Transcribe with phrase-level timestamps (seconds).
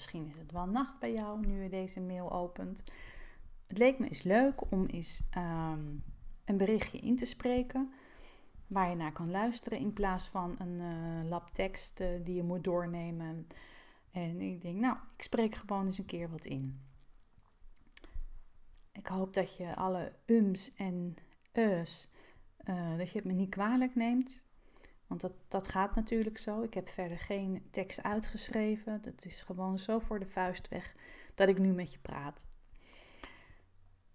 [0.00, 2.84] Misschien is het wel nacht bij jou nu je deze mail opent.
[3.66, 5.84] Het leek me eens leuk om eens ehm,
[6.44, 7.92] een berichtje in te spreken
[8.66, 12.42] waar je naar kan luisteren in plaats van een uh, lab tekst eh, die je
[12.42, 13.46] moet doornemen.
[14.10, 16.80] En ik denk, nou, ik spreek gewoon eens een keer wat in.
[18.92, 21.16] Ik hoop dat je alle ums en
[21.52, 22.08] us,
[22.64, 24.44] uh, dat je het me niet kwalijk neemt.
[25.10, 26.62] Want dat, dat gaat natuurlijk zo.
[26.62, 29.02] Ik heb verder geen tekst uitgeschreven.
[29.02, 30.94] Dat is gewoon zo voor de vuist weg
[31.34, 32.46] dat ik nu met je praat.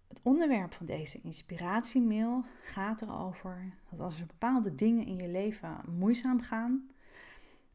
[0.08, 5.81] Het onderwerp van deze inspiratiemail gaat erover dat als er bepaalde dingen in je leven
[5.88, 6.89] moeizaam gaan,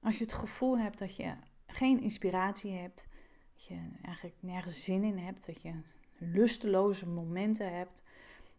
[0.03, 1.35] als je het gevoel hebt dat je
[1.67, 3.09] geen inspiratie hebt,
[3.55, 5.75] dat je eigenlijk nergens zin in hebt, dat je
[6.19, 8.03] lusteloze momenten hebt,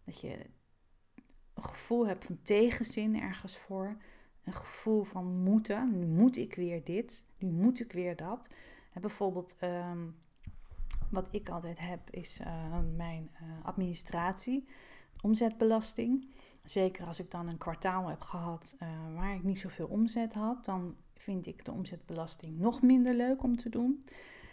[0.03, 0.45] dat je
[1.53, 3.97] een gevoel hebt van tegenzin ergens voor,
[4.43, 8.47] een gevoel van moeten, nu moet ik weer dit, nu moet ik weer dat.
[8.93, 10.07] En bijvoorbeeld, ehm,
[11.09, 14.67] wat ik altijd heb, is uh, mijn uh, administratie,
[15.21, 16.27] omzetbelasting.
[16.65, 18.75] Zeker als ik dan een kwartaal heb gehad
[19.15, 23.55] waar ik niet zoveel omzet had, dan vind ik de omzetbelasting nog minder leuk om
[23.55, 24.05] te doen.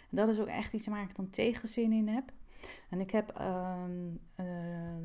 [0.09, 2.31] En dat is ook echt iets waar ik dan tegenzin in heb.
[2.89, 4.11] En ik heb ehm,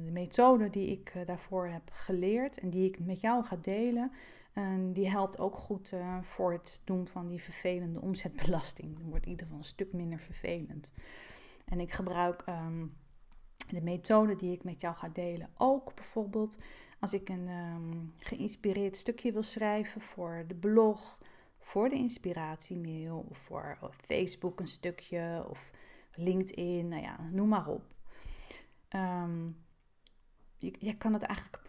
[0.05, 4.13] de methode die ik daarvoor heb geleerd en die ik met jou ga delen,
[4.55, 8.99] en die helpt ook goed uh, voor het doen van die vervelende omzetbelasting.
[8.99, 10.93] Dan wordt in ieder geval een stuk minder vervelend.
[11.65, 12.97] En ik gebruik um,
[13.69, 16.59] de methode die ik met jou ga delen ook bijvoorbeeld
[16.99, 21.23] als ik een um, geïnspireerd stukje wil schrijven voor de blog,
[21.59, 25.71] voor de inspiratiemail of voor Facebook een stukje of
[26.13, 27.85] LinkedIn, nou ja, noem maar op.
[28.91, 29.65] Um,
[30.59, 31.63] je, je kan het eigenlijk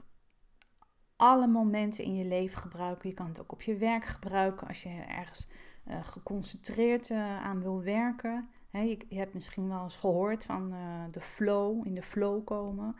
[1.16, 3.10] alle momenten in je leven gebruiken.
[3.10, 5.48] Je kan het ook op je werk gebruiken als je ergens
[5.88, 8.50] uh, geconcentreerd uh, aan wil werken.
[8.72, 12.96] je, hebt misschien wel eens gehoord van uh, de flow, in de flow komen.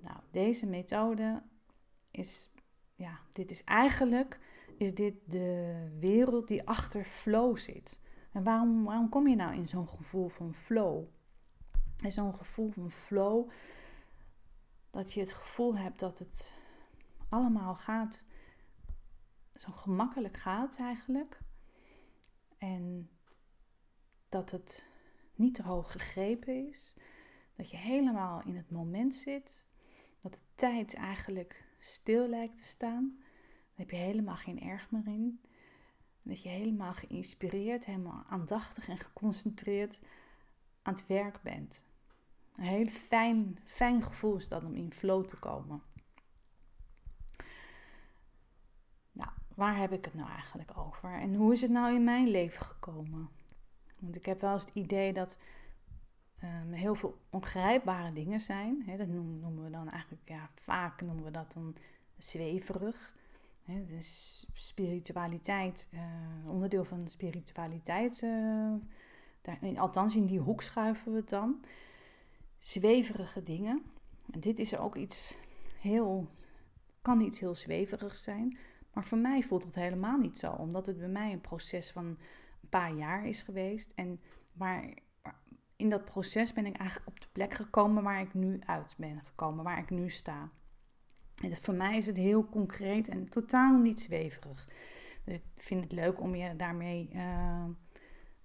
[0.00, 1.42] Nou, deze methode
[2.10, 2.50] is,
[2.94, 4.40] ja, dit is eigenlijk,
[4.78, 8.00] is dit de wereld die achter flow zit.
[8.32, 11.04] En waarom, waarom kom je nou in zo'n gevoel van flow?
[12.02, 13.50] En zo'n gevoel van flow,
[14.90, 16.54] dat je het gevoel hebt dat het
[17.28, 18.24] allemaal gaat,
[19.54, 21.38] zo gemakkelijk gaat eigenlijk.
[22.58, 23.10] En
[24.28, 24.88] dat het
[25.34, 26.96] niet te hoog gegrepen is.
[27.54, 29.64] Dat je helemaal in het moment zit.
[30.20, 33.14] Dat de tijd eigenlijk stil lijkt te staan.
[33.18, 35.40] Dan heb je helemaal geen erg meer in.
[36.22, 39.98] Dat je helemaal geïnspireerd, helemaal aandachtig en geconcentreerd
[40.82, 41.82] aan het werk bent.
[42.56, 45.82] Een heel fijn, fijn gevoel is dat om in flow te komen.
[49.56, 51.12] Waar heb ik het nou eigenlijk over?
[51.12, 53.28] En hoe is het nou in mijn leven gekomen?
[53.98, 55.38] Want ik heb wel eens het idee dat
[56.44, 58.84] um, heel veel ongrijpbare dingen zijn.
[58.98, 61.76] Dat noemen, we dan eigenlijk, ja, vaak noemen we dat dan
[62.16, 63.14] zweverig.
[63.62, 66.00] Hè, dus spiritualiteit, uh,
[66.46, 68.72] onderdeel van spiritualiteit, uh,
[69.40, 71.64] daar, althans in die hoek schuiven we het dan.
[72.58, 73.82] Zweverige dingen.
[74.32, 75.36] En dit is ook iets
[75.80, 76.26] heel,
[77.02, 78.58] kan iets heel zweverigs zijn.
[78.96, 82.04] Maar voor mij voelt het helemaal niet zo, omdat het bij mij een proces van
[82.04, 83.92] een paar jaar is geweest.
[83.94, 84.20] En
[84.52, 84.94] waar,
[85.76, 89.22] in dat proces ben ik eigenlijk op de plek gekomen waar ik nu uit ben
[89.24, 90.50] gekomen, waar ik nu sta.
[91.42, 94.68] En voor mij is het heel concreet en totaal niet zweverig.
[95.24, 97.64] Dus ik vind het leuk om je daarmee uh,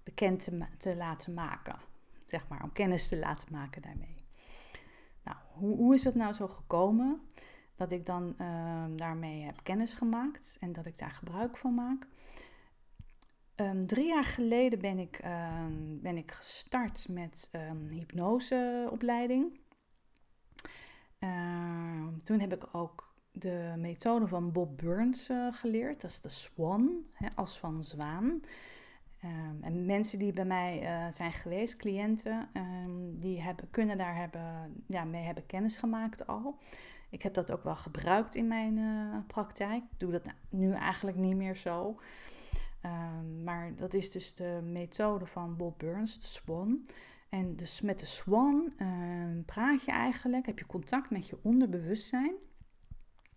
[0.02, 1.78] bekend te, te, laten maken.
[2.24, 4.16] Zeg maar, om kennis te laten maken daarmee.
[5.24, 7.20] Nou, hoe, hoe is dat nou zo gekomen?
[7.76, 12.06] Dat ik dan ehm, daarmee heb kennis gemaakt en dat ik daar gebruik van maak.
[13.56, 17.50] Um, drie jaar geleden ben ik, um, ben ik gestart met
[17.88, 19.60] hypnoseopleiding.
[22.24, 26.00] toen heb ik ook de methode van Bob Burns uh, geleerd.
[26.00, 28.42] Dat is de SWAN, hè, als van zwaan.
[29.60, 32.48] en mensen die bij mij uh, zijn geweest, cliënten,
[33.16, 36.58] die hebben, kunnen daar hebben, ja, mee hebben kennis gemaakt al.
[37.12, 39.82] Ik heb dat ook wel gebruikt in mijn uh, praktijk.
[39.82, 42.00] Ik doe dat nu eigenlijk niet meer zo.
[42.86, 46.86] Um, maar dat is dus de methode van Bob Burns, de SWAN.
[47.28, 52.34] En dus met de SWAN um, praat je eigenlijk, heb je contact met je onderbewustzijn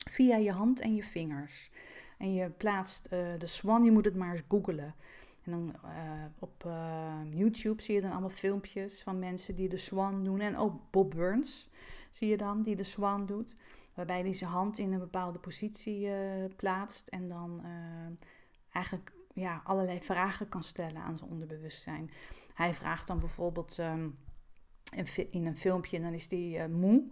[0.09, 1.71] via je hand en je vingers.
[2.17, 4.95] En je plaatst uh, de SWAN, je moet het maar eens googlen.
[5.43, 5.91] En dan uh,
[6.39, 10.39] op uh, YouTube zie je dan allemaal filmpjes van mensen die de SWAN doen.
[10.39, 11.69] En ook Bob Burns
[12.15, 13.55] zie je dan, die de swan doet.
[13.93, 18.27] Waarbij hij zijn hand in een bepaalde positie uh, plaatst en dan uh,
[18.71, 22.11] eigenlijk ja, allerlei vragen kan stellen aan zijn onderbewustzijn.
[22.53, 24.09] Hij vraagt dan bijvoorbeeld ehm,
[25.29, 27.11] in een filmpje, dan is hij uh, moe.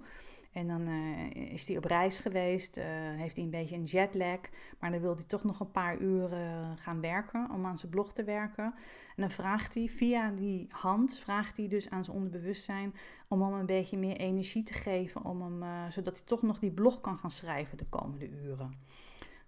[0.53, 4.39] En dan uh, is hij op reis geweest, uh, heeft hij een beetje een jetlag,
[4.79, 8.13] maar dan wil hij toch nog een paar uren gaan werken om aan zijn blog
[8.13, 8.63] te werken.
[9.15, 12.93] En dan vraagt hij via die hand, vraagt hij dus aan zijn onderbewustzijn
[13.27, 16.59] om hem een beetje meer energie te geven, om hem, uh, zodat hij toch nog
[16.59, 18.73] die blog kan gaan schrijven de komende uren.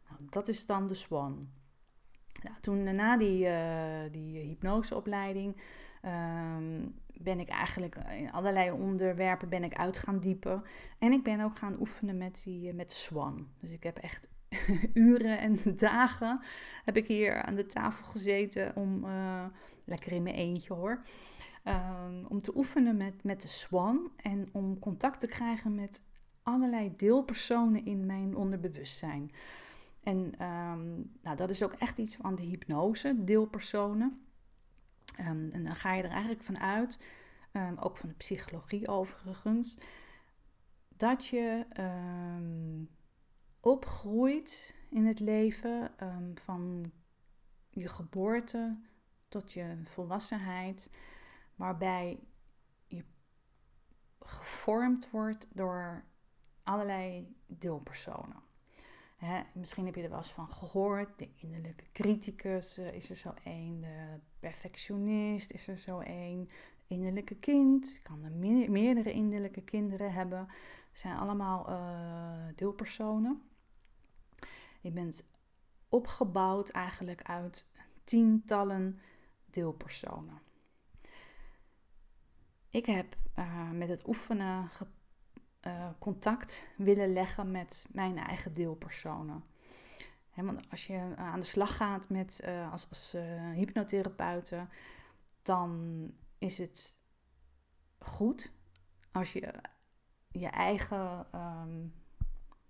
[0.10, 1.50] Nou, dat is dan de Swan.
[2.44, 3.48] Nou, toen na die,
[4.12, 5.62] die hypnoseopleiding
[6.02, 6.82] ehm,
[7.20, 10.64] ben ik eigenlijk in allerlei onderwerpen ben ik uit gaan diepen.
[11.00, 13.48] En ik ben ook gaan oefenen met, die, met Swan.
[13.60, 14.30] Dus ik heb echt
[14.94, 16.42] uren en dagen
[16.84, 19.46] heb ik hier aan de tafel gezeten om, uh,
[19.86, 21.02] lekker in mijn eentje hoor,
[21.64, 26.04] um, om te oefenen met, met de Swan en om contact te krijgen met
[26.44, 29.32] allerlei deelpersonen in mijn onderbewustzijn.
[30.04, 34.25] En um, nou, dat is ook echt iets van de hypnose, deelpersonen.
[35.20, 37.06] Um, en dan ga je er eigenlijk van uit,
[37.52, 39.78] um, ook van de psychologie overigens,
[40.88, 42.90] dat je um,
[43.60, 45.92] opgroeit in het leven
[46.34, 46.92] van
[47.70, 48.80] je geboorte
[49.28, 50.90] tot je volwassenheid,
[51.56, 52.20] waarbij
[52.86, 53.04] je
[54.20, 56.06] gevormd wordt door
[56.64, 58.44] allerlei deelpersonen
[59.54, 61.18] misschien heb je er wel eens van gehoord.
[61.18, 63.82] De innerlijke criticus uh, is er zo één.
[63.82, 66.50] De perfectionist is er zo één.
[66.88, 68.00] Innerlijke kind.
[68.04, 68.32] kan er
[68.72, 70.48] meerdere innerlijke kinderen hebben.
[70.92, 73.42] Zijn allemaal uh, deelpersonen.
[74.82, 75.30] Je bent
[75.90, 77.68] opgebouwd eigenlijk uit
[78.04, 79.00] tientallen
[79.46, 80.42] deelpersonen.
[82.70, 84.70] Ik heb uh, met het oefenen
[85.68, 89.44] uh, contact willen leggen met mijn eigen deelpersonen.
[90.70, 94.70] als je aan de slag gaat met, uh, als, uh, hypnotherapeuten,
[95.42, 97.00] dan is het
[98.00, 98.54] goed
[99.12, 99.54] als je
[100.32, 101.94] je eigen um,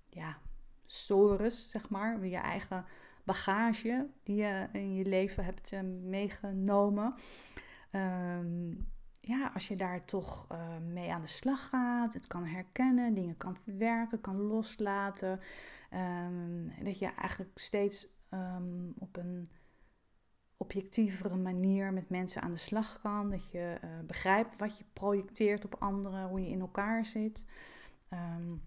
[0.09, 0.37] ja,
[0.85, 2.85] sores, zeg maar, je eigen
[3.23, 7.15] bagage die je in je leven hebt meegenomen,
[7.91, 8.87] um,
[9.27, 13.37] ja, als je daar toch uh, mee aan de slag gaat, het kan herkennen, dingen
[13.37, 15.39] kan verwerken, kan loslaten.
[15.93, 19.47] Um, dat je eigenlijk steeds um, op een
[20.57, 23.29] objectievere manier met mensen aan de slag kan.
[23.29, 27.45] Dat je uh, begrijpt wat je projecteert op anderen, hoe je in elkaar zit.
[28.13, 28.61] Um,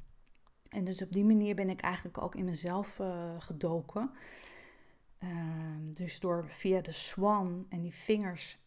[0.68, 4.10] en dus op die manier ben ik eigenlijk ook in mezelf uh, gedoken.
[5.92, 8.58] dus door via de swan en die vingers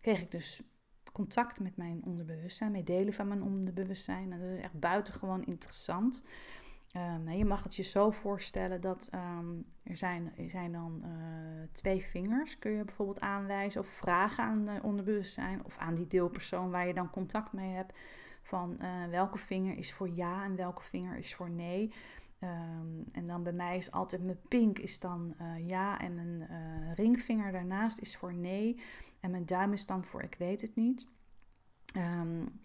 [0.00, 0.62] kreeg ik dus
[1.12, 4.32] contact met mijn onderbewustzijn, met delen van mijn onderbewustzijn.
[4.32, 6.22] En dat is echt buitengewoon interessant.
[6.96, 11.10] Um, je mag het je zo voorstellen dat um, er, zijn, zijn dan uh,
[11.72, 16.70] twee vingers, kun je bijvoorbeeld aanwijzen of vragen aan het onderbewustzijn of aan die deelpersoon
[16.70, 17.98] waar je dan contact mee hebt.
[18.42, 21.92] Van uh, welke vinger is voor ja en welke vinger is voor nee.
[22.40, 26.48] Um, en dan bij mij is altijd mijn pink is dan uh, ja en mijn
[26.94, 28.80] ringvinger daarnaast is voor nee.
[29.22, 31.08] En mijn duim is dan voor ik weet het niet.
[31.96, 32.60] Um,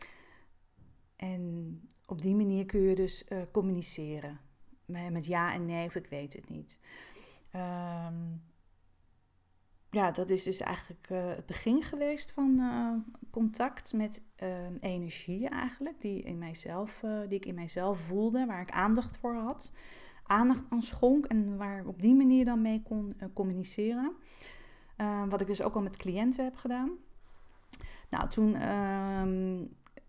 [1.16, 4.40] en op die manier kun je dus uh, communiceren.
[4.86, 6.80] Met ja en nee of ik weet het niet.
[7.56, 8.42] Um,
[9.92, 12.92] ja, dat is dus eigenlijk uh, het begin geweest van uh,
[13.32, 14.50] contact met uh,
[14.80, 16.02] energie eigenlijk.
[16.02, 19.72] Die, in mijzelf, die ik in mijzelf voelde, waar ik aandacht voor had.
[20.24, 24.16] Aandacht aan schonk en waar ik op die manier dan mee kon communiceren.
[24.98, 26.90] Ehm, wat ik dus ook al met cliënten heb gedaan.
[28.10, 28.56] Nou, toen.
[28.56, 29.66] Uh,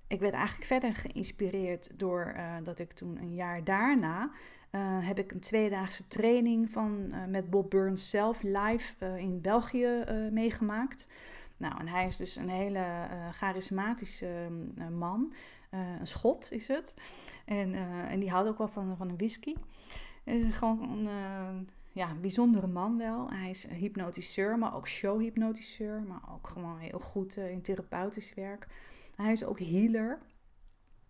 [0.08, 4.30] ik werd eigenlijk verder geïnspireerd door uh, dat ik toen een jaar daarna.
[4.72, 10.04] Uh, heb ik een tweedaagse training van, uh, met Bob Burns zelf live in België
[10.32, 11.08] meegemaakt.
[11.56, 12.84] Nou, en hij is dus een hele
[13.32, 14.48] charismatische
[14.98, 15.32] man.
[15.70, 16.94] een schot is het.
[17.44, 17.74] En,
[18.08, 19.54] en die houdt ook wel van, van een whisky.
[20.24, 21.08] En gewoon
[21.98, 23.30] ja, bijzondere man wel.
[23.30, 26.02] Hij is hypnotiseur, maar ook showhypnotiseur.
[26.02, 28.66] Maar ook gewoon heel goed uh, in therapeutisch werk.
[29.16, 30.18] Hij is ook healer.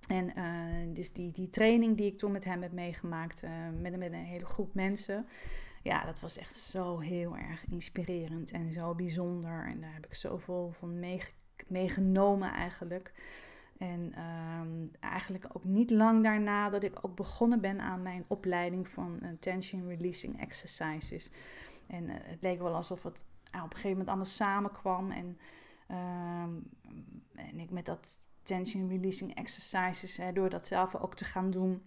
[0.09, 3.97] En uh, dus die, die training die ik toen met hem heb meegemaakt, uh, met,
[3.97, 5.27] met een hele groep mensen.
[5.83, 9.67] Ja, dat was echt zo heel erg inspirerend en zo bijzonder.
[9.67, 11.01] En daar heb ik zoveel van
[11.67, 13.13] meegenomen eigenlijk.
[13.79, 18.91] En ehm, eigenlijk ook niet lang daarna dat ik ook begonnen ben aan mijn opleiding
[18.91, 21.31] van uh, tension releasing exercises.
[21.87, 25.11] En eh, het leek wel alsof het op een gegeven moment allemaal samenkwam.
[25.11, 25.37] En,
[25.87, 26.51] ehm,
[27.35, 31.83] en ik met dat tension releasing exercises, hè, door dat zelf ook te gaan doen,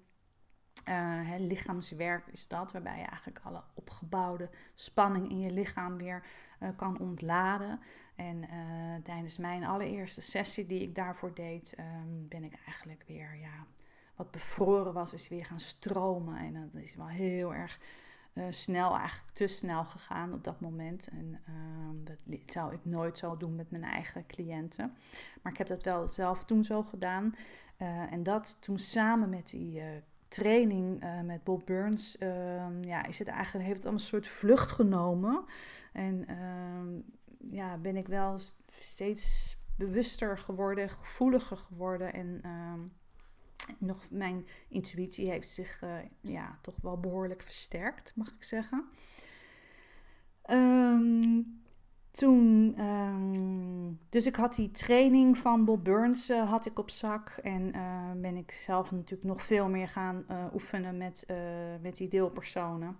[0.89, 6.25] Uh, lichaamswerk is dat, waarbij je eigenlijk alle opgebouwde spanning in je lichaam weer
[6.75, 7.79] kan ontladen.
[8.21, 13.37] En uh, tijdens mijn allereerste sessie die ik daarvoor deed, um, ben ik eigenlijk weer,
[13.37, 13.65] ja,
[14.15, 16.37] wat bevroren was, is weer gaan stromen.
[16.37, 17.79] En dat is wel heel erg
[18.49, 21.07] snel, eigenlijk te snel gegaan op dat moment.
[21.07, 24.93] En uh, dat zou ik nooit zo doen met mijn eigen cliënten.
[25.41, 27.35] Maar ik heb dat wel zelf toen zo gedaan.
[27.77, 29.81] Uh, en dat toen samen met die
[30.27, 35.43] training met Bob Burns, ehm, ja, is het eigenlijk, heeft het een soort vlucht genomen.
[35.93, 36.99] En ehm,
[37.43, 38.37] ja, ben ik wel
[38.71, 42.13] steeds bewuster geworden, gevoeliger geworden.
[42.13, 42.79] En ehm,
[43.77, 48.85] nog, mijn intuïtie heeft zich uh, ja, toch wel behoorlijk versterkt, mag ik zeggen.
[50.49, 51.59] Um,
[52.11, 57.29] toen, um, dus ik had die training van Bob Burns uh, had ik op zak.
[57.43, 61.25] En uh, ben ik zelf natuurlijk nog veel meer gaan oefenen met,
[61.81, 62.97] met die deelpersonen.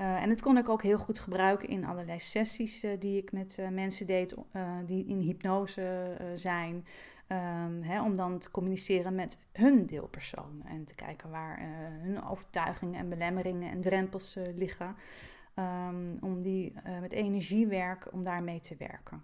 [0.00, 4.06] En dat kon ik ook heel goed gebruiken in allerlei sessies die ik met mensen
[4.06, 4.34] deed
[4.86, 6.86] die in hypnose zijn.
[7.80, 10.62] Hè, om dan te communiceren met hun deelpersoon.
[10.64, 11.60] En te kijken waar
[12.02, 14.96] hun overtuigingen en belemmeringen en drempels liggen.
[15.54, 19.22] Um, om die uh, met energiewerk, om daarmee te werken.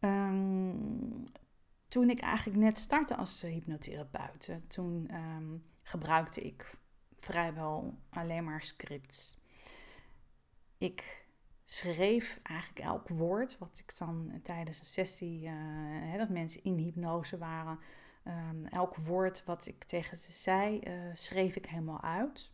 [0.00, 1.24] Um,
[1.88, 5.10] toen ik eigenlijk net startte als hypnotherapeut, toen
[5.82, 6.78] gebruikte ik
[7.24, 9.36] vrijwel alleen maar scripts.
[10.78, 11.26] Ik
[11.64, 15.52] schreef eigenlijk elk woord wat ik dan tijdens een sessie, uh,
[16.10, 17.78] hè, dat mensen in hypnose waren,
[18.68, 22.50] elk woord wat ik tegen ze zei, uh, schreef ik helemaal uit.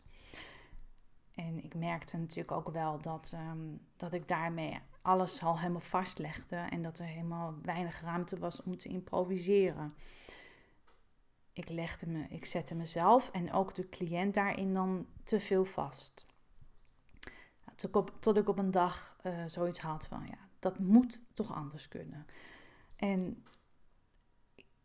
[1.34, 6.56] En ik merkte natuurlijk ook wel dat, um, dat ik daarmee alles al helemaal vastlegde
[6.56, 9.94] en dat er helemaal weinig ruimte was om te improviseren.
[11.52, 16.26] Ik, legde me, ik zette mezelf en ook de cliënt daarin dan te veel vast.
[18.20, 22.26] Tot, ik op, een dag uh, zoiets had van ja, dat moet toch anders kunnen.
[22.96, 23.44] En,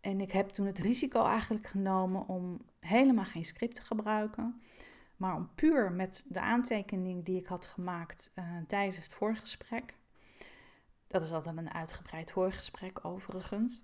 [0.02, 4.62] en ik heb toen het risico eigenlijk genomen om helemaal geen script te gebruiken.
[5.18, 9.96] Maar om puur met de aantekening die ik had gemaakt uh, tijdens het voorgesprek,
[11.08, 13.82] dat is altijd een uitgebreid voorgesprek overigens,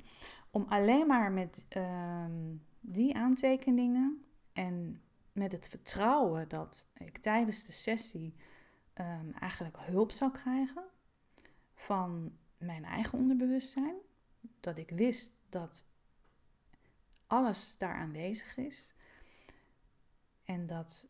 [0.51, 2.25] om alleen maar met uh,
[2.81, 8.35] die aantekeningen en met het vertrouwen dat ik tijdens de sessie
[8.95, 10.83] um, eigenlijk hulp zou krijgen
[11.75, 13.95] van mijn eigen onderbewustzijn,
[14.59, 15.85] dat ik wist dat
[17.27, 18.93] alles daar aanwezig is
[20.43, 21.07] en dat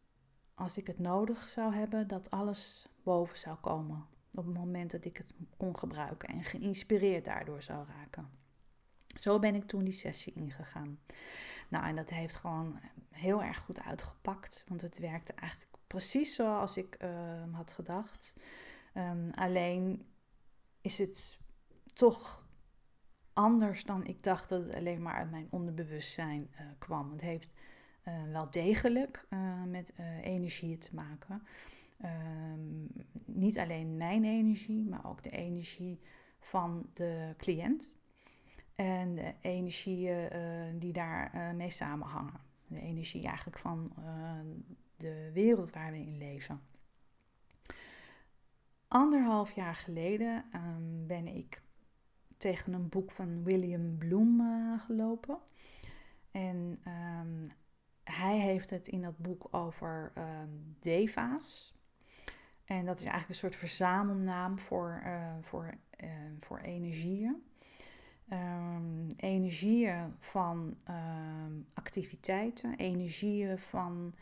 [0.54, 4.06] als ik het nodig zou hebben, dat alles boven zou komen.
[4.34, 8.30] Op het moment dat ik het kon gebruiken en geïnspireerd daardoor zou raken.
[9.20, 11.00] Zo ben ik toen die sessie ingegaan.
[11.72, 16.78] Nou, en dat heeft gewoon heel erg goed uitgepakt, want het werkte eigenlijk precies zoals
[16.78, 17.10] ik uh,
[17.52, 18.36] had gedacht.
[18.94, 20.06] Um, alleen
[20.82, 21.40] is het
[21.94, 22.48] toch
[23.34, 27.12] anders dan ik dacht dat het alleen maar uit mijn onderbewustzijn uh, kwam.
[27.12, 27.54] Het heeft
[28.08, 31.48] uh, wel degelijk uh, met energie te maken.
[32.06, 32.88] Um,
[33.26, 36.02] niet alleen mijn energie, maar ook de energie
[36.40, 37.96] van de cliënt.
[38.76, 42.40] En de energieën die daarmee mee samenhangen.
[42.68, 43.94] De energie eigenlijk van
[44.96, 46.62] de wereld waar we in leven.
[48.88, 51.62] Anderhalf jaar geleden um, ben ik
[52.38, 54.42] tegen een boek van William Bloom
[54.80, 55.38] gelopen.
[56.32, 57.48] En um,
[58.04, 61.76] hij heeft het in dat boek over um, deva's.
[62.66, 65.74] En dat is eigenlijk een soort verzamelnaam voor, uh, voor,
[66.40, 67.44] voor energieën.
[68.34, 74.14] Um, energieën van um, activiteiten, energieën van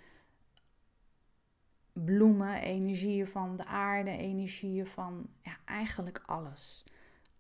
[1.93, 6.85] bloemen, energieën van de aarde, energieën van ja, eigenlijk alles.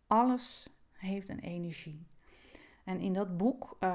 [0.07, 2.07] Alles heeft een energie.
[2.83, 3.89] En in dat boek, uh,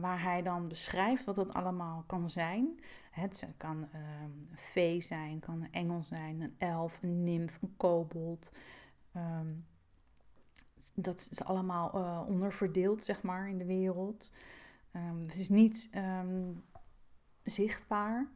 [0.00, 2.80] waar hij dan beschrijft wat het allemaal kan zijn.
[3.10, 7.74] Het kan uh, een vee zijn, kan een engel zijn, een elf, een nimf, een
[7.76, 8.52] kobold.
[10.94, 14.30] Dat is allemaal uh, onderverdeeld, zeg maar, in de wereld.
[14.92, 16.64] Um, het is niet um,
[17.42, 18.30] zichtbaar,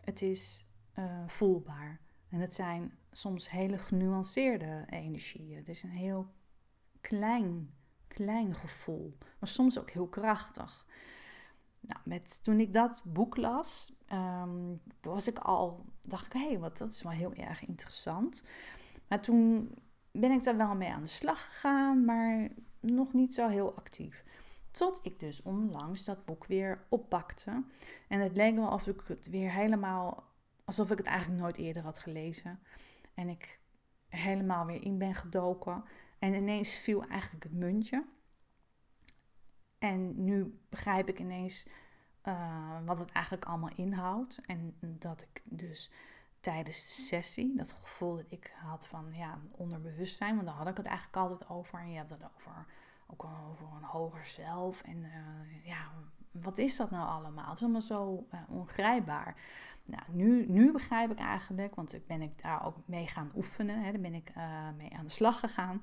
[0.00, 0.66] het is
[1.26, 2.00] voelbaar.
[2.28, 5.56] En het zijn soms hele genuanceerde energieën.
[5.56, 6.32] Het is een heel
[7.00, 7.72] klein
[8.08, 10.86] klein gevoel, maar soms ook heel krachtig.
[11.80, 16.58] Nou, met, toen ik dat boek las, um, was ik al, dacht ik, hé, hey,
[16.58, 18.42] wat dat is wel heel erg interessant.
[19.08, 19.74] Maar toen
[20.12, 22.48] ben ik daar wel mee aan de slag gegaan, maar
[22.80, 24.24] nog niet zo heel actief.
[24.70, 27.64] Tot ik dus onlangs dat boek weer oppakte.
[28.08, 30.24] En het leek wel alsof ik het weer helemaal,
[30.64, 32.60] alsof ik het eigenlijk nooit eerder had gelezen.
[33.14, 33.60] En ik
[34.08, 35.84] helemaal weer in ben gedoken.
[36.18, 38.04] En ineens viel eigenlijk het muntje.
[39.78, 41.66] En nu begrijp ik ineens
[42.24, 44.40] uh, wat het eigenlijk allemaal inhoudt.
[44.46, 45.90] En dat ik dus
[46.52, 50.76] tijdens de sessie, dat gevoel dat ik had van ja, onderbewustzijn, want daar had ik
[50.76, 51.78] het eigenlijk altijd over.
[51.78, 52.66] En je hebt het over,
[53.06, 54.82] ook over een hoger zelf.
[54.82, 55.90] En uh, ja,
[56.30, 57.44] wat is dat nou allemaal?
[57.46, 59.36] Het is allemaal zo uh, ongrijpbaar.
[59.84, 63.82] Nou, nu, nu begrijp ik eigenlijk, want ik ben ik daar ook mee gaan oefenen,
[63.82, 65.82] hè, daar ben ik uh, mee aan de slag gegaan.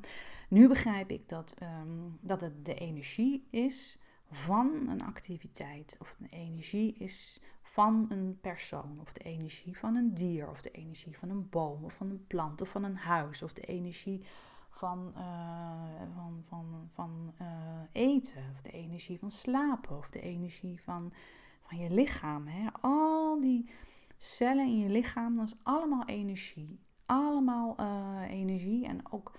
[0.50, 4.00] Nu begrijp ik dat, um, dat het de energie is
[4.32, 10.14] van een activiteit, of de energie is van een persoon, of de energie van een
[10.14, 13.44] dier, of de energie van een boom, of van een plant, of van een huis,
[13.44, 14.26] of de energie
[14.70, 17.48] van, uh, van, van, van uh,
[17.92, 21.14] eten, of de energie van slapen, of de energie van,
[21.62, 22.48] van je lichaam.
[22.48, 22.68] Hè?
[22.82, 23.70] Al die
[24.18, 26.80] cellen in je lichaam, dat is allemaal energie.
[27.06, 29.32] Allemaal uh, energie en ook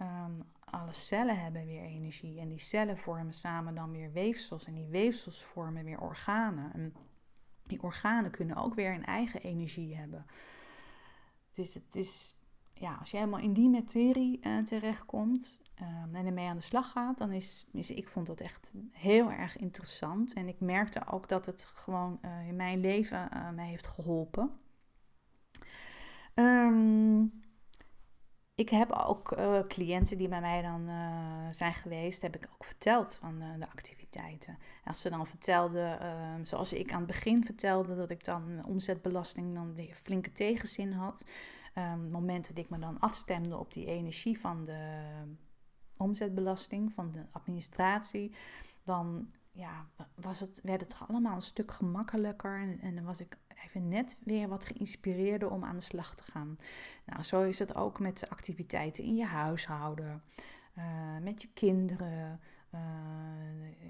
[0.00, 0.42] um,
[0.74, 2.40] alle cellen hebben weer energie.
[2.40, 4.64] En die cellen vormen samen dan weer weefsels.
[4.64, 6.72] En die weefsels vormen weer organen.
[6.72, 6.94] En
[7.66, 10.26] die organen kunnen ook weer een eigen energie hebben.
[11.52, 12.34] Dus het is,
[12.72, 16.90] ja, als je helemaal in die materie uh, terechtkomt uh, en ermee aan de slag
[16.90, 20.32] gaat, dan is, is, ik vond dat echt heel erg interessant.
[20.32, 24.50] En ik merkte ook dat het gewoon uh, in mijn leven mij heeft geholpen.
[26.34, 27.43] Um,
[28.54, 32.64] ik heb ook uh, cliënten die bij mij dan uh, zijn geweest, heb ik ook
[32.64, 34.58] verteld van de activiteiten.
[34.84, 39.54] als ze dan vertelden, ehm, zoals ik aan het begin vertelde, dat ik dan omzetbelasting
[39.54, 41.24] dan weer flinke tegenzin had.
[41.78, 45.00] Um, momenten dat ik me dan afstemde op die energie van de
[45.96, 48.34] omzetbelasting, van de administratie,
[48.84, 53.36] dan ja, was het, werd het allemaal een stuk gemakkelijker en, en dan was ik
[53.64, 56.56] even net weer wat geïnspireerder om aan de slag te gaan.
[57.04, 60.22] Nou, zo is het ook met activiteiten in je huishouden,
[60.78, 62.40] uh, met je kinderen,
[62.74, 62.80] uh,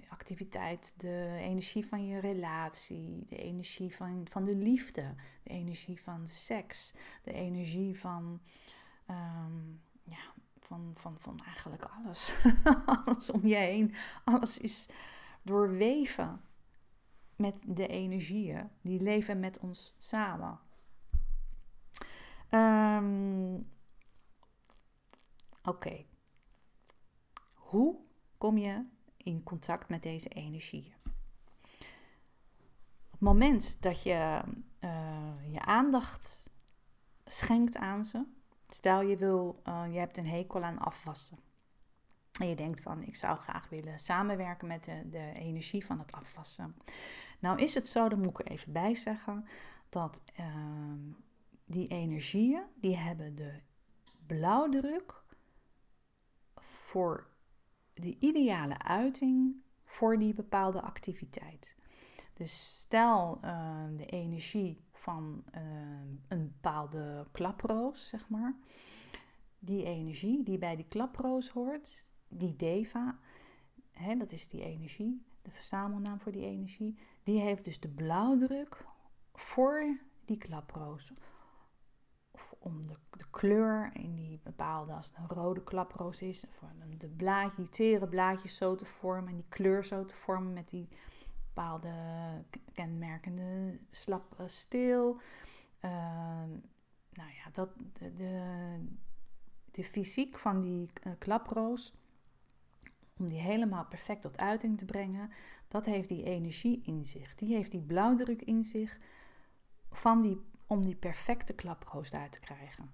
[0.09, 6.29] activiteit, de energie van je relatie, de energie van, van de liefde, de energie van
[6.29, 8.41] seks, de energie van,
[9.11, 12.35] um, ja, van, van, van eigenlijk alles.
[13.05, 13.95] alles om je heen.
[14.25, 14.87] Alles is
[15.43, 16.41] doorweven
[17.37, 18.71] met de energieën.
[18.81, 20.59] Die leven met ons samen.
[22.51, 23.73] Um,
[25.65, 26.05] Oké.
[27.55, 27.97] Hoe
[28.39, 28.81] kom je
[29.17, 30.95] in contact met deze energieën?
[33.05, 34.43] Op het moment dat je
[34.81, 36.43] uh, je aandacht
[37.25, 38.25] schenkt aan ze,
[38.69, 41.39] stel je wil, uh, je hebt een hekel aan afwassen.
[42.41, 46.13] En je denkt van, ik zou graag willen samenwerken met de, de energie van het
[46.13, 46.77] afwassen.
[47.39, 49.47] Nou is het zo, daar moet ik er even bij zeggen,
[49.89, 50.47] dat uh,
[51.65, 53.61] die energieën, die hebben de
[54.27, 55.23] blauwdruk
[56.55, 57.27] voor
[57.95, 61.77] de ideale uiting voor die bepaalde activiteit.
[62.33, 65.63] Dus stel uh, de energie van uh,
[66.29, 68.55] een bepaalde klaproos, zeg maar.
[69.59, 73.19] Die energie die bij die klaproos hoort, die deva,
[73.91, 78.87] hè, dat is die energie, de verzamelnaam voor die energie, die heeft dus de blauwdruk
[79.33, 81.13] voor die klaproos.
[82.31, 86.69] Of om de, de kleur in die bepaalde, als het een rode klaproos is, voor
[86.99, 90.69] de blaadjes, die tere blaadjes zo te vormen en die kleur zo te vormen met
[90.69, 90.89] die
[91.55, 91.93] bepaalde
[92.73, 95.21] kenmerkende slap uh, steel.
[95.81, 95.91] Uh,
[97.13, 98.13] nou ja, dat, de,
[99.71, 101.95] de, fysiek van die uh, klaproos
[103.19, 105.31] om die helemaal perfect tot uiting te brengen,
[105.69, 107.35] dat heeft die energie in zich.
[107.35, 109.01] Die heeft die blauwdruk in zich
[109.91, 112.91] van die, om die perfecte klaproos uit te krijgen.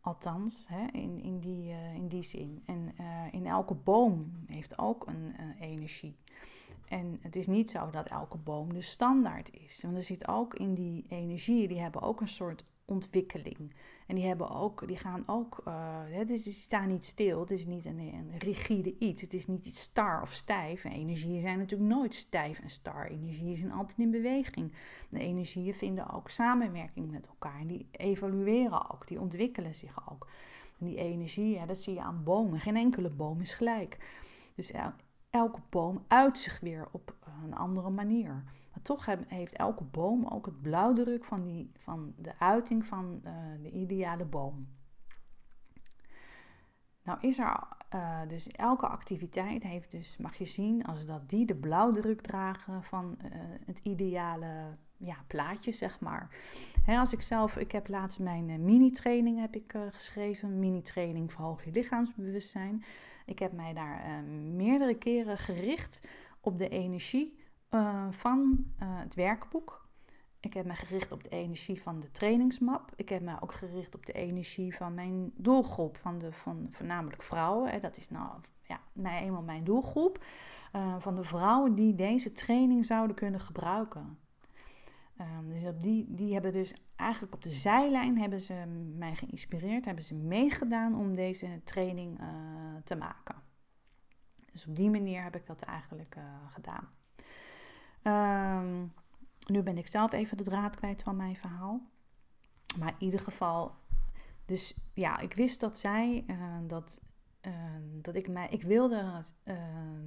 [0.00, 2.62] Althans, hè, in, in, die, uh, in die zin.
[2.66, 6.16] En uh, in elke boom heeft ook een energie.
[6.88, 9.82] En het is niet zo dat elke boom de standaard is.
[9.82, 13.74] Want er zit ook in die energieën, die hebben ook een soort ontwikkeling.
[14.06, 15.62] En die, hebben ook, die gaan ook,
[16.10, 19.46] het is, die staan niet stil, het is niet een, een, rigide iets, het is
[19.46, 20.84] niet iets star of stijf.
[20.84, 23.06] En energieën zijn natuurlijk nooit stijf en star.
[23.06, 24.72] Energieën zijn altijd in beweging.
[25.08, 30.28] De energieën vinden ook samenwerking met elkaar en die evolueren ook, die ontwikkelen zich ook.
[30.78, 32.60] Die energie, dat zie je aan bomen.
[32.60, 33.98] Geen enkele boom is gelijk.
[34.54, 34.72] Dus
[35.30, 38.44] elke boom uit zich weer op een andere manier.
[38.86, 43.70] Toch heeft elke boom ook het blauwdruk van, die, van de uiting van uh, de
[43.70, 44.60] ideale boom.
[47.02, 47.62] Nou is er
[47.94, 52.82] uh, dus elke activiteit heeft dus, mag je zien, als dat die de blauwdruk dragen
[52.82, 53.30] van uh,
[53.66, 56.28] het ideale ja, plaatje, zeg maar.
[56.86, 62.84] Als ik zelf, ik heb laatst mijn mini-training heb ik geschreven, mini-training verhoog je lichaamsbewustzijn.
[63.24, 64.22] Ik heb mij daar
[64.54, 66.08] meerdere keren gericht
[66.40, 67.35] op de energie
[68.10, 69.86] van het werkboek
[70.46, 72.92] ik heb me gericht op de energie van de trainingsmap.
[72.96, 77.22] Ik heb me ook gericht op de energie van mijn doelgroep, van, de, van voornamelijk
[77.22, 77.80] vrouwen.
[77.80, 78.28] Dat is nou
[78.62, 80.24] ja, mij eenmaal mijn doelgroep.
[80.72, 84.18] Uh, van de vrouwen die deze training zouden kunnen gebruiken.
[85.20, 88.54] Um, dus op die, die hebben dus eigenlijk op de zijlijn hebben ze
[88.96, 92.20] mij geïnspireerd, hebben ze meegedaan om deze training
[92.84, 93.34] te maken.
[94.52, 96.16] Dus op die manier heb ik dat eigenlijk
[96.48, 96.88] gedaan.
[98.06, 98.92] Um,
[99.46, 101.80] nu ben ik zelf even de draad kwijt van mijn verhaal.
[102.78, 103.74] Maar in ieder geval,
[104.44, 107.00] dus ja, ik wist dat zij, uh, dat,
[107.46, 107.52] uh,
[108.02, 109.54] dat ik mij, ik wilde uh,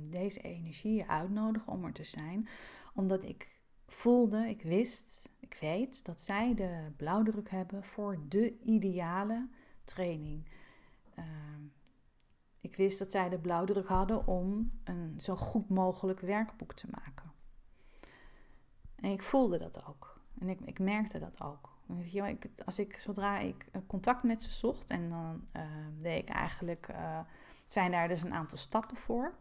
[0.10, 2.48] deze energie uitnodigen om er te zijn.
[2.94, 9.50] Omdat ik voelde, ik wist, ik weet dat zij de blauwdruk hebben voor de ideale
[9.84, 10.48] training.
[12.62, 17.29] ik wist dat zij de blauwdruk hadden om een zo goed mogelijk werkboek te maken.
[19.02, 20.20] En ik voelde dat ook.
[20.40, 21.78] En ik, ik merkte dat ook.
[22.66, 25.62] Als ik, zodra ik eh, contact met ze zocht, en dan uh,
[26.02, 27.20] deed ik eigenlijk, uh,
[27.68, 29.34] zijn daar dus een aantal stappen voor.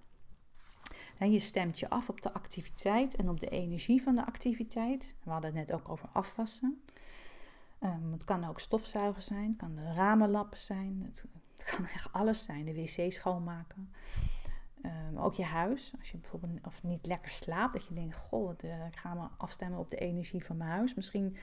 [1.18, 5.14] En je stemt je af op de activiteit en op de energie van de activiteit.
[5.22, 6.82] We hadden het net ook over afwassen.
[7.82, 11.24] Um, het kan ook stofzuigen zijn, het kan de ramenlappen zijn, het,
[11.56, 13.92] het kan echt alles zijn, de wc schoonmaken.
[14.82, 18.54] Um, ook je huis, als je bijvoorbeeld of niet lekker slaapt, dat je denkt: Goh,
[18.64, 20.94] uh, ik ga me afstemmen op de energie van mijn huis.
[20.94, 21.36] Misschien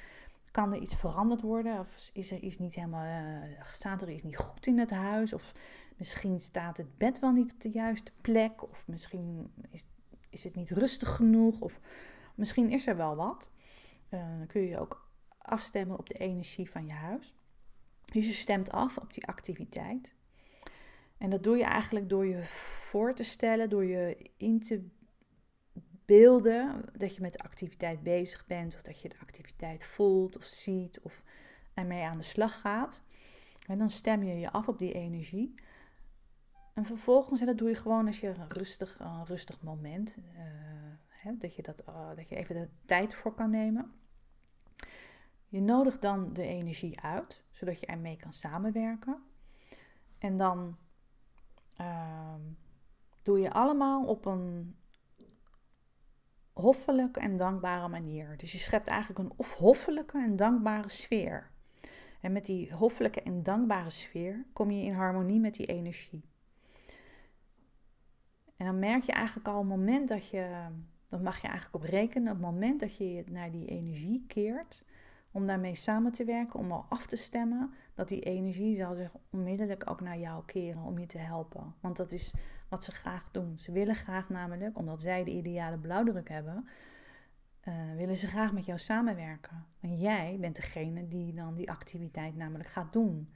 [0.51, 4.23] kan er iets veranderd worden, of is er iets niet helemaal, uh, staat er iets
[4.23, 5.53] niet goed in het huis, of
[5.97, 9.85] misschien staat het bed wel niet op de juiste plek, of misschien is,
[10.29, 11.79] is het niet rustig genoeg, of
[12.35, 13.49] misschien is er wel wat.
[14.09, 17.35] Dan kun je ook afstemmen op de energie van je huis.
[18.05, 20.14] Dus je stemt af op die activiteit.
[21.17, 22.43] En dat doe je eigenlijk door je
[22.87, 24.87] voor te stellen, door je in te
[26.05, 30.43] beelden dat je met de activiteit bezig bent, of dat je de activiteit voelt of
[30.43, 31.23] ziet of
[31.73, 33.03] ermee aan de slag gaat.
[33.67, 35.53] En dan stem je je af op die energie.
[36.73, 40.17] En vervolgens, en dat doe je gewoon als je een rustig, een rustig moment,
[41.25, 43.91] uh, dat, je dat, uh, dat je even de tijd voor kan nemen.
[45.47, 49.23] Je nodigt dan de energie uit, zodat je ermee kan samenwerken.
[50.17, 50.77] En dan
[51.81, 52.33] uh,
[53.23, 54.75] doe je allemaal op een
[56.53, 58.37] hoffelijke en dankbare manier.
[58.37, 61.51] Dus je schept eigenlijk een hoffelijke en dankbare sfeer.
[62.21, 66.23] En met die hoffelijke en dankbare sfeer kom je in harmonie met die energie.
[68.57, 70.67] En dan merk je eigenlijk al het moment dat je,
[71.07, 74.83] dan mag je eigenlijk op rekenen, het moment dat je naar die energie keert,
[75.35, 79.11] om daarmee samen te werken, om al af te stemmen, dat die energie zal zich
[79.29, 81.73] onmiddellijk ook naar jou keren om je te helpen.
[81.79, 82.33] Want dat is
[82.69, 83.57] wat ze graag doen.
[83.57, 86.67] Ze willen graag namelijk, omdat zij de ideale blauwdruk hebben,
[87.63, 89.65] uh, willen ze graag met jou samenwerken.
[89.79, 93.29] En jij bent degene die dan die activiteit namelijk gaat doen.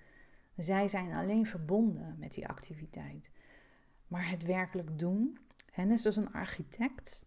[0.58, 3.32] Zij zijn alleen verbonden met die activiteit.
[4.08, 5.38] Maar het werkelijk doen,
[5.76, 7.22] is dus een architect,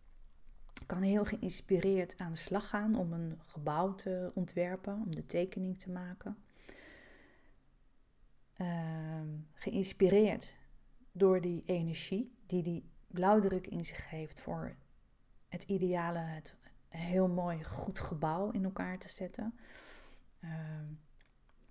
[0.93, 5.79] kan heel geïnspireerd aan de slag gaan om een gebouw te ontwerpen, om de tekening
[5.79, 6.37] te maken.
[8.57, 10.59] Ehm, geïnspireerd
[11.13, 14.77] door die energie die die blauwdruk in zich heeft voor
[15.49, 16.57] het ideale, het
[16.89, 19.59] heel mooi, goed gebouw in elkaar te zetten.
[20.41, 20.93] Ehm,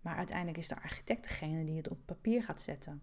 [0.01, 3.01] maar uiteindelijk is de architect degene die het op papier gaat zetten.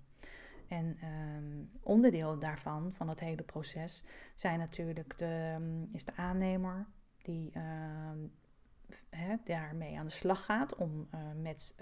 [0.69, 0.99] En
[1.37, 4.05] um, onderdeel daarvan, van het hele proces,
[4.35, 5.57] zijn natuurlijk de,
[5.93, 6.87] is de aannemer
[7.23, 11.75] die uh, daarmee aan de slag gaat om uh, met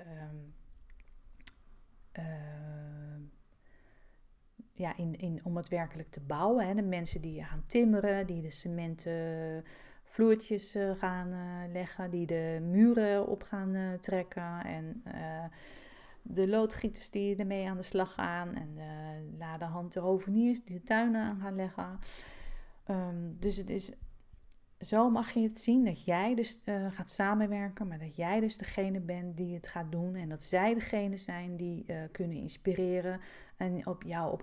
[4.72, 6.66] ja, in, in, om het werkelijk te bouwen.
[6.66, 6.74] Hè.
[6.74, 9.64] De mensen die gaan timmeren, die de cementen
[10.02, 15.02] vloertjes uh, gaan uh, leggen, die de muren op gaan trekken en
[16.28, 20.82] de loodgieters die ermee aan de slag gaan en de ladehand de hoveniers die de
[20.82, 21.98] tuinen aan gaan leggen.
[22.90, 23.92] Um, dus het is
[24.80, 28.56] zo mag je het zien dat jij dus uh, gaat samenwerken, maar dat jij dus
[28.56, 33.20] degene bent die het gaat doen en dat zij degene zijn die uh, kunnen inspireren
[33.56, 34.42] en op jou op,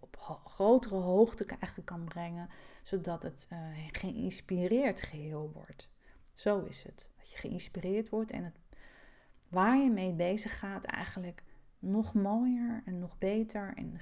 [0.00, 2.48] op grotere hoogte eigenlijk kan brengen,
[2.82, 3.58] zodat het uh,
[3.92, 5.90] geïnspireerd geheel wordt.
[6.34, 7.10] Zo is het.
[7.16, 8.58] Dat je geïnspireerd wordt en het,
[9.50, 11.42] waar je mee bezig gaat eigenlijk
[11.78, 14.00] nog mooier en nog beter en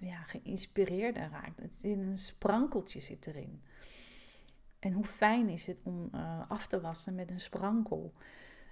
[0.00, 1.60] ja, geïnspireerder raakt.
[1.60, 3.62] Het in een sprankeltje zit erin.
[4.78, 8.12] En hoe fijn is het om uh, af te wassen met een sprankel?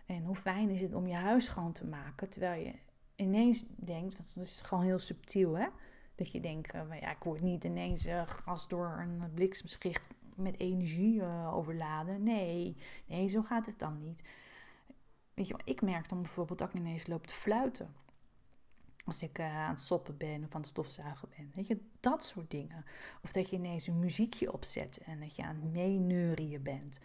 [0.06, 2.74] En hoe fijn is het om je huis schoon te maken terwijl je
[3.16, 5.66] ineens denkt, want dat is gewoon heel subtiel hè,
[6.14, 10.60] dat je denkt, uh, ja, ik word niet ineens uh, gas door een bliksemschicht met
[10.60, 12.22] energie overladen.
[12.22, 14.22] Nee, nee, zo gaat het dan niet.
[15.34, 17.94] Weet ik merk dan bijvoorbeeld dat ik ineens loop te fluiten.
[19.04, 21.52] Als ik uh, aan het stoppen ben of aan het stofzuigen ben.
[21.54, 22.84] Weet je, dat soort dingen.
[23.22, 26.98] Of dat je ineens een muziekje opzet en dat je aan het meeneurien bent.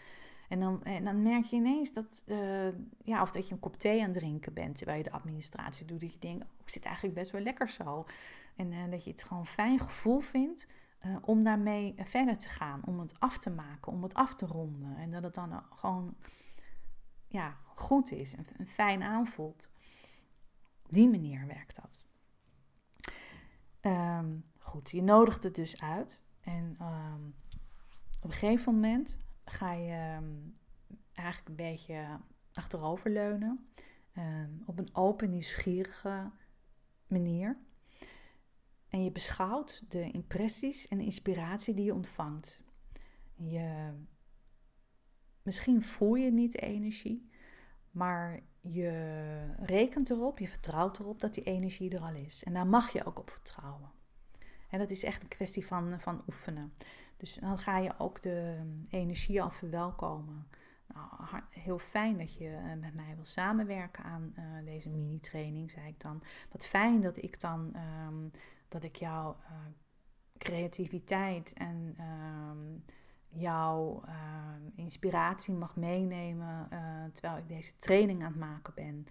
[0.49, 2.67] En dan, en dan merk je ineens dat, uh,
[3.03, 5.85] ja, of dat je een kop thee aan het drinken bent terwijl je de administratie
[5.85, 6.01] doet.
[6.01, 8.05] Dat je denkt, oh, ik zit eigenlijk best wel lekker zo.
[8.55, 10.67] En uh, dat je het gewoon fijn gevoel vindt
[11.21, 12.81] om daarmee verder te gaan.
[12.85, 14.97] Om het af te maken, om het af te ronden.
[14.97, 16.15] En dat het dan gewoon
[17.29, 19.69] ja, goed is en, fijn aanvoelt.
[20.85, 22.05] Op die manier werkt dat.
[23.79, 26.19] Ehm, goed, je nodigt het dus uit.
[26.41, 27.25] En ehm,
[28.21, 30.33] op een gegeven moment ga je ehm,
[31.13, 32.19] eigenlijk een beetje
[32.53, 33.69] achteroverleunen.
[34.65, 36.31] op een open, nieuwsgierige
[37.07, 37.57] manier.
[38.89, 42.61] En je beschouwt de impressies en inspiratie die je ontvangt.
[43.35, 43.93] Je
[45.49, 47.29] Misschien voel je niet de energie,
[47.91, 48.91] maar je
[49.59, 52.43] rekent erop, je vertrouwt erop dat die energie er al is.
[52.43, 53.91] En daar mag je ook op vertrouwen.
[54.69, 56.73] En dat is echt een kwestie van, van oefenen.
[57.17, 60.47] Dus dan ga je ook de energie al verwelkomen.
[60.87, 65.87] Nou, heel fijn dat je eh, met mij wil samenwerken aan uh, deze mini-training, zei
[65.87, 66.23] ik dan.
[66.51, 67.75] Wat fijn dat ik dan,
[68.07, 68.29] um,
[68.67, 69.51] dat ik jouw uh,
[70.37, 72.83] creativiteit en um,
[73.29, 74.13] jouw uh,
[74.75, 76.79] inspiratie mag meenemen uh,
[77.13, 79.07] terwijl ik deze training aan het maken ben.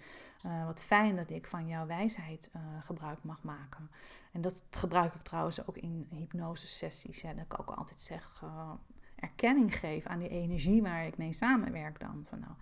[0.47, 3.91] Uh, wat fijn dat ik van jouw wijsheid eh, gebruik mag maken.
[4.33, 7.23] En dat gebruik ik trouwens ook in hypnose sessies.
[7.23, 8.43] dat ik ook altijd zeg,
[9.15, 12.25] erkenning geef aan die energie waar ik mee samenwerk dan.
[12.29, 12.53] Van nou,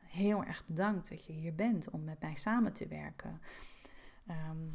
[0.00, 3.40] heel erg bedankt dat je hier bent om met mij samen te werken.
[4.28, 4.70] Um,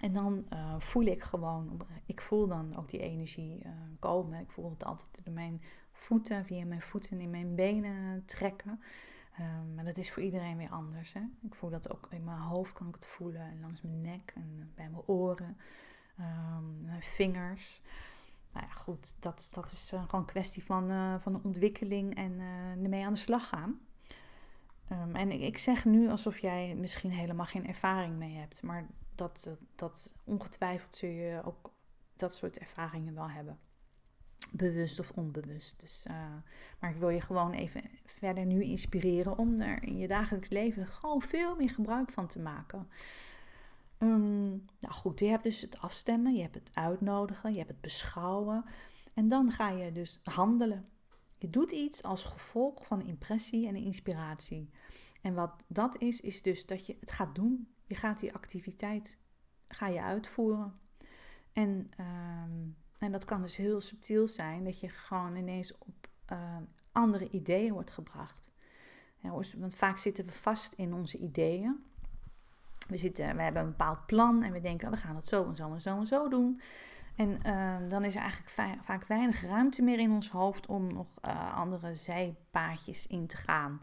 [0.00, 4.40] en dan uh, voel ik gewoon, ik voel dan ook die energie uh, komen.
[4.40, 8.80] Ik voel het altijd door mijn voeten, via mijn voeten in mijn benen trekken.
[9.40, 11.12] Um, maar dat is voor iedereen weer anders.
[11.12, 11.20] Hè?
[11.42, 13.40] Ik voel dat ook in mijn hoofd, kan ik het voelen.
[13.40, 15.56] En langs mijn nek en bij mijn oren.
[16.20, 17.82] Um, mijn vingers.
[18.52, 23.04] Nou ja, goed, dat, dat is gewoon een kwestie van, van ontwikkeling en uh, ermee
[23.04, 23.80] aan de slag gaan.
[24.92, 28.62] Um, en ik zeg nu alsof jij misschien helemaal geen ervaring mee hebt.
[28.62, 28.86] Maar
[29.18, 31.70] dat, dat ongetwijfeld zul je ook
[32.16, 33.58] dat soort ervaringen wel hebben.
[34.52, 35.80] Bewust of onbewust.
[35.80, 36.14] Dus, uh,
[36.78, 40.86] maar ik wil je gewoon even verder nu inspireren om er in je dagelijks leven
[40.86, 42.88] gewoon veel meer gebruik van te maken.
[43.98, 47.80] Um, nou goed, je hebt dus het afstemmen, je hebt het uitnodigen, je hebt het
[47.80, 48.64] beschouwen.
[49.14, 50.86] En dan ga je dus handelen.
[51.38, 54.70] Je doet iets als gevolg van impressie en inspiratie.
[55.22, 57.68] En wat dat is, is dus dat je het gaat doen.
[57.86, 59.18] Je gaat die activiteit
[59.68, 60.74] ga je uitvoeren.
[61.52, 62.68] En, ehm,
[62.98, 66.56] en dat kan dus heel subtiel zijn, dat je gewoon ineens op uh,
[66.92, 68.50] andere ideeën wordt gebracht.
[69.56, 71.84] Want vaak zitten we vast in onze ideeën.
[72.88, 75.56] We, zitten, we hebben een bepaald plan en we denken, we gaan het zo en
[75.56, 76.60] zo en zo en zo doen.
[77.16, 81.06] En ehm, dan is er eigenlijk vaak weinig ruimte meer in ons hoofd om nog
[81.24, 83.82] uh, andere zijpaadjes in te gaan.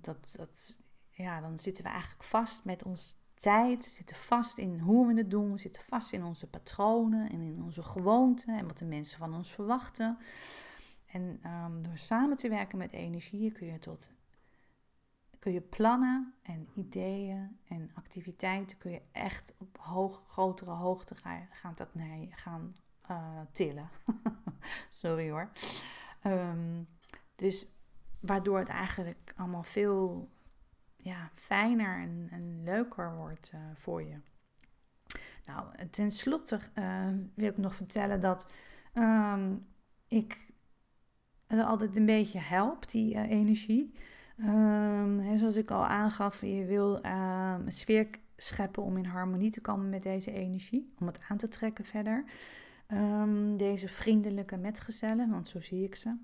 [0.00, 0.78] Dat, dat,
[1.12, 5.30] ja, dan zitten we eigenlijk vast met ons tijd, zitten vast in hoe we het
[5.30, 9.34] doen, zitten vast in onze patronen en in onze gewoonten en wat de mensen van
[9.34, 10.18] ons verwachten.
[11.06, 14.10] En um, door samen te werken met energie kun je tot
[15.42, 21.48] kun je plannen en ideeën en activiteiten kun je echt op hoog, grotere hoogte gaan,
[21.50, 22.74] gaan, dat je, gaan
[23.10, 23.90] uh, tillen.
[24.88, 25.50] Sorry hoor.
[26.26, 26.88] Um,
[27.34, 27.66] dus
[28.20, 30.30] waardoor het eigenlijk allemaal veel
[31.02, 34.16] ja, fijner en, leuker wordt uh, voor je.
[35.44, 38.46] Nou, ten slotte uh, wil ik nog vertellen dat
[38.94, 39.66] um,
[40.08, 40.50] ik
[41.48, 43.94] altijd een beetje help, die uh, energie.
[44.36, 49.60] Um, zoals ik al aangaf, je wil um, een sfeer scheppen om in harmonie te
[49.60, 52.24] komen met deze energie, om het aan te trekken verder.
[53.56, 56.16] deze vriendelijke metgezellen, want zo zie ik ze.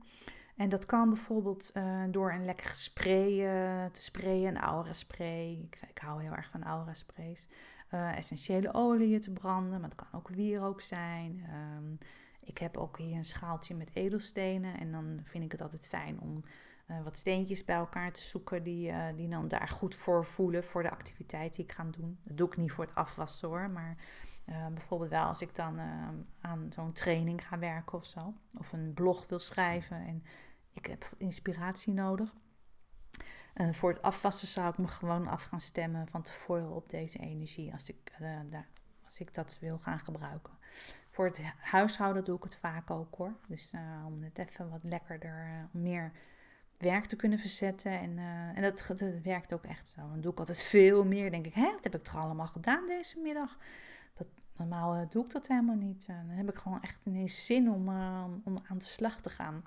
[0.58, 5.52] En dat kan bijvoorbeeld uh, door een lekker spray uh, te sprayen, een aura spray.
[5.52, 7.48] Ik, ik, hou heel erg van aura sprays.
[7.94, 11.44] Uh, essentiële oliën te branden, maar het kan ook wierook zijn.
[11.76, 11.98] Um,
[12.40, 14.78] ik heb ook hier een schaaltje met edelstenen.
[14.78, 16.42] En dan vind ik het altijd fijn om
[17.04, 20.90] wat steentjes bij elkaar te zoeken die, die dan daar goed voor voelen voor de
[20.90, 22.18] activiteit die ik ga doen.
[22.22, 23.96] Dat doe ik niet voor het afwassen hoor, maar
[24.44, 25.80] bijvoorbeeld wel als ik dan
[26.40, 28.34] aan zo'n training ga werken of zo.
[28.58, 30.22] Of een blog wil schrijven en
[30.78, 32.34] ik heb inspiratie nodig.
[33.72, 37.72] voor het afwassen zou ik me gewoon af gaan stemmen van tevoren op deze energie
[37.72, 38.12] als ik,
[38.50, 38.68] daar,
[39.04, 40.52] als ik dat wil gaan gebruiken.
[41.10, 43.34] Voor het huishouden doe ik het vaak ook hoor.
[43.48, 43.72] Dus
[44.06, 46.12] om het even wat lekkerder, meer
[46.78, 47.92] werk te kunnen verzetten.
[47.92, 48.18] En,
[48.54, 50.00] en dat, werkt ook echt zo.
[50.00, 51.30] Dan doe ik altijd veel meer.
[51.30, 53.56] denk ik, hè, wat heb ik toch allemaal gedaan deze middag?
[54.14, 56.06] Dat, normaal doe ik dat helemaal niet.
[56.06, 57.88] Dan heb ik gewoon echt ineens zin om,
[58.44, 59.64] om aan de slag te gaan.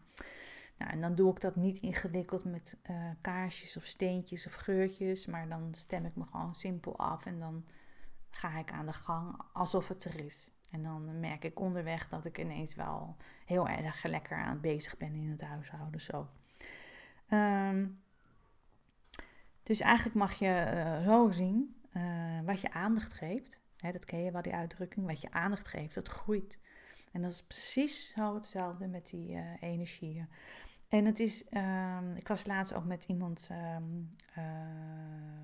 [0.81, 2.77] Nou, en dan doe ik dat niet ingewikkeld met
[3.21, 5.25] kaarsjes of steentjes of geurtjes.
[5.25, 7.25] Maar dan stem ik me gewoon simpel af.
[7.25, 7.65] En dan
[8.29, 10.51] ga ik aan de gang alsof het er is.
[10.71, 13.15] En dan merk ik onderweg dat ik ineens wel
[13.45, 16.01] heel erg lekker aan bezig ben in het huishouden.
[16.01, 16.27] Zo.
[17.27, 17.87] Ehm,
[19.63, 23.61] dus eigenlijk mag je uh, zo zien uh, wat je aandacht geeft.
[23.77, 25.07] Hè, dat ken je wel, die uitdrukking.
[25.07, 26.59] Wat je aandacht geeft, dat groeit.
[27.11, 30.29] En dat is precies zo hetzelfde met die uh, energieën.
[30.91, 34.09] En het is, um, ik was laatst ook met iemand, um,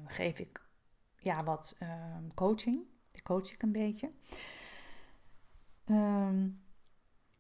[0.05, 0.61] geef ik
[1.17, 1.77] ja, wat
[2.33, 2.79] coaching.
[3.11, 4.11] Die coach ik een beetje.
[5.85, 6.59] en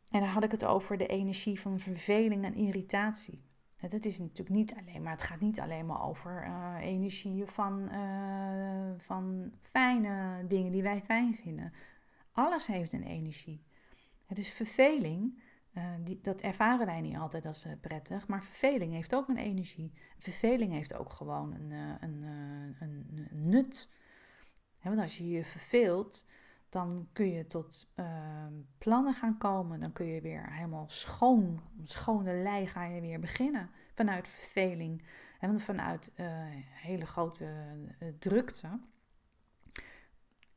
[0.09, 3.45] dan had ik het over de energie van verveling en irritatie.
[3.77, 7.89] Het is natuurlijk niet alleen maar, het gaat niet alleen maar over uh, energieën van,
[7.91, 11.73] uh, van fijne dingen die wij fijn vinden.
[12.31, 13.63] Alles heeft een energie.
[14.25, 15.41] Het is verveling,
[15.77, 19.93] uh, die, dat ervaren wij niet altijd als prettig, maar verveling heeft ook een energie.
[20.17, 22.23] Verveling heeft ook gewoon een, een,
[22.79, 23.89] een, een nut.
[24.81, 26.25] want als je je verveelt,
[26.69, 29.79] dan kun je tot ehm, plannen gaan komen.
[29.79, 33.69] Dan kun je weer helemaal schoon, schone lei ga je weer beginnen.
[33.93, 35.03] Vanuit verveling
[35.39, 36.27] en vanuit uh,
[36.73, 37.45] hele grote
[37.99, 38.79] uh, drukte.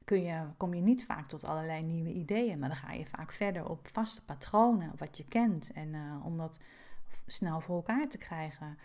[0.04, 3.32] Kun je, kom je niet vaak tot allerlei nieuwe ideeën, maar dan ga je vaak
[3.32, 5.72] verder op vaste patronen, wat je kent.
[5.72, 6.60] En uh, om dat
[7.26, 8.78] snel voor elkaar te krijgen,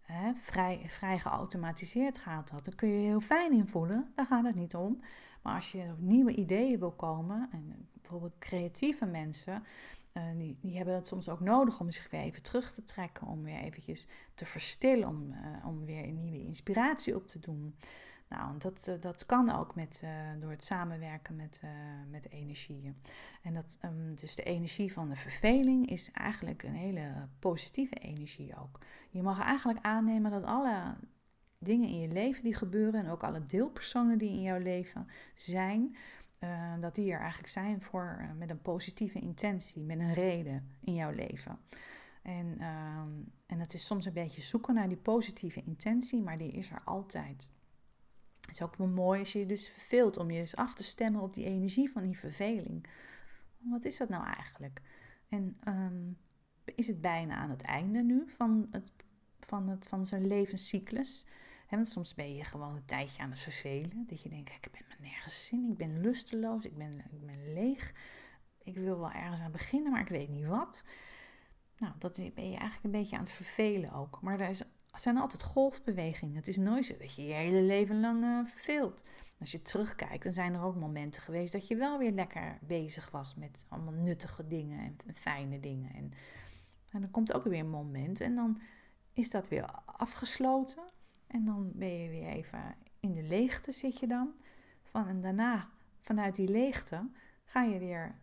[0.00, 2.64] hè, vrij, vrij geautomatiseerd gaat dat.
[2.64, 5.00] Dan kun je heel fijn in voelen, daar gaat het niet om.
[5.42, 9.64] Maar als je op nieuwe ideeën wil komen, en bijvoorbeeld creatieve mensen,
[10.12, 13.26] uh, die, die hebben het soms ook nodig om zich weer even terug te trekken,
[13.26, 17.74] om weer eventjes te verstillen, om, uh, om weer nieuwe inspiratie op te doen.
[18.36, 20.04] Nou, dat, uh, dat kan ook met,
[20.40, 21.62] door het samenwerken met,
[22.10, 22.96] met energieën.
[23.42, 28.56] En dat, um, dus de energie van de verveling is eigenlijk een hele positieve energie
[28.58, 28.78] ook.
[29.10, 30.94] Je mag eigenlijk aannemen dat alle
[31.58, 35.96] dingen in je leven die gebeuren en ook alle deelpersonen die in jouw leven zijn,
[36.40, 40.76] uh, dat die er eigenlijk zijn voor, uh, met een positieve intentie, met een reden
[40.80, 41.58] in jouw leven.
[42.22, 42.98] En, uh,
[43.46, 46.82] en het is soms een beetje zoeken naar die positieve intentie, maar die is er
[46.84, 47.48] altijd.
[48.46, 50.82] Het is ook wel mooi als je je dus verveelt om je eens af te
[50.82, 52.86] stemmen op die energie van die verveling.
[53.58, 54.80] Wat is dat nou eigenlijk?
[55.28, 56.18] En um,
[56.64, 58.92] is het bijna aan het einde nu van, het,
[59.38, 61.26] van, het, van zijn levenscyclus?
[61.76, 64.04] want soms ben je gewoon een tijdje aan het vervelen.
[64.06, 67.52] Dat je denkt, ik ben me nergens zin, ik ben lusteloos, ik ben, ik ben
[67.52, 67.94] leeg.
[68.62, 70.84] Ik wil wel ergens aan beginnen, maar ik weet niet wat.
[71.78, 74.20] Nou, dat ben je eigenlijk een beetje aan het vervelen ook.
[74.22, 74.62] Maar er, is,
[75.00, 76.36] zijn altijd golfbewegingen.
[76.36, 79.02] Het is nooit zo dat je je hele leven lang uh, verveelt.
[79.40, 83.10] Als je terugkijkt, dan zijn er ook momenten geweest dat je wel weer lekker bezig
[83.10, 85.94] was met allemaal nuttige dingen en fijne dingen.
[85.94, 86.12] En,
[87.00, 88.60] dan komt ook weer een moment en dan
[89.12, 90.82] is dat weer afgesloten.
[91.26, 92.60] En dan ben je weer even
[93.00, 94.34] in de leegte zit je dan.
[94.82, 95.68] Van, en daarna,
[96.00, 97.08] vanuit die leegte,
[97.44, 98.14] ga je weer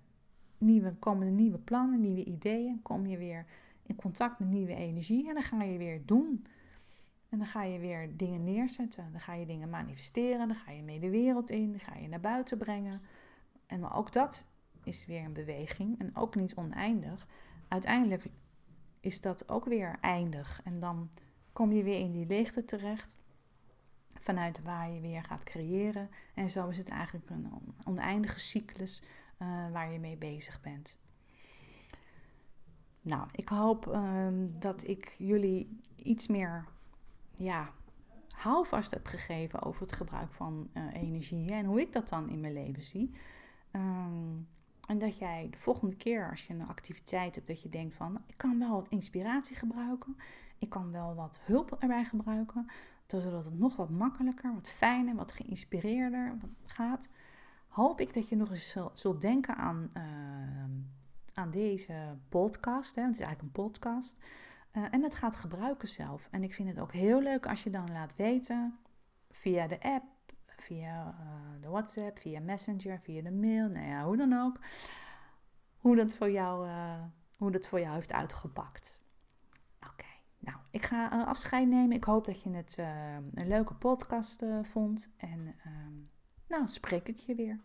[0.58, 2.82] nieuwe, komen nieuwe plannen, nieuwe ideeën.
[2.82, 3.46] Kom je weer
[3.86, 6.46] in contact met nieuwe energie en dan ga je weer doen.
[7.32, 9.12] En dan ga je weer dingen neerzetten.
[9.12, 10.48] Dan ga je dingen manifesteren.
[10.48, 11.72] Dan ga je mee de wereld in.
[11.72, 13.02] Dan ga je naar buiten brengen.
[13.68, 14.46] En ook dat
[14.84, 16.00] is weer een beweging.
[16.00, 17.28] En ook niet oneindig.
[17.68, 18.26] Uiteindelijk
[19.00, 20.62] is dat ook weer eindig.
[20.64, 21.10] En dan
[21.54, 23.16] kom je weer in die leegte terecht.
[24.20, 26.10] Vanuit waar je weer gaat creëren.
[26.34, 27.48] En zo is het eigenlijk een
[27.84, 29.04] oneindige cyclus
[29.42, 30.98] uh, waar je mee bezig bent.
[33.02, 36.66] Nou, ik hoop um, dat ik jullie iets meer
[37.36, 37.70] ja,
[38.36, 42.40] houvast heb gegeven over het gebruik van uh, energie en hoe ik dat dan in
[42.40, 43.16] mijn leven zie.
[43.72, 44.48] Um,
[44.88, 48.22] en dat jij de volgende keer als je een activiteit hebt, dat je denkt van,
[48.28, 50.18] ik kan wel wat inspiratie gebruiken.
[50.58, 52.66] Ik kan wel wat hulp erbij gebruiken,
[53.08, 57.10] zodat het nog wat makkelijker, wat fijner, wat geïnspireerder gaat.
[57.68, 60.04] Hoop ik dat je nog eens zult denken aan, uh,
[61.34, 62.96] aan deze podcast.
[62.96, 64.18] Hè, het is eigenlijk een podcast.
[64.72, 66.28] En het gaat gebruiken zelf.
[66.32, 68.80] En ik vind het ook heel leuk als je dan laat weten
[69.30, 70.06] via de app,
[70.46, 71.16] via
[71.62, 74.60] de WhatsApp, via Messenger, via de mail, nou ja, hoe dan ook.
[75.78, 76.70] Hoe dat voor jou,
[77.38, 79.02] hoe dat voor jou heeft uitgepakt.
[80.42, 81.96] Nou, ik ga afscheid nemen.
[81.96, 82.78] Ik hoop dat je het
[83.34, 85.14] een leuke podcast vond.
[85.18, 85.94] En ehm,
[86.48, 87.60] nou, spreek ik je weer.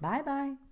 [0.00, 0.71] Bye bye.